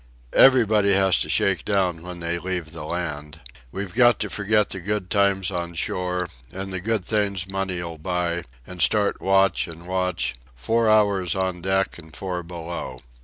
"Everybody 0.33 0.93
has 0.93 1.19
to 1.19 1.29
shake 1.29 1.63
down 1.63 2.01
when 2.01 2.21
they 2.21 2.39
leave 2.39 2.71
the 2.71 2.83
land. 2.85 3.39
We've 3.71 3.93
got 3.93 4.17
to 4.21 4.31
forget 4.31 4.71
the 4.71 4.79
good 4.79 5.11
times 5.11 5.51
on 5.51 5.75
shore, 5.75 6.29
and 6.51 6.73
the 6.73 6.81
good 6.81 7.05
things 7.05 7.47
money'll 7.47 7.99
buy, 7.99 8.45
and 8.65 8.81
start 8.81 9.21
watch 9.21 9.67
and 9.67 9.85
watch, 9.85 10.33
four 10.55 10.89
hours 10.89 11.35
on 11.35 11.61
deck 11.61 11.99
and 11.99 12.15
four 12.15 12.41
below. 12.41 13.01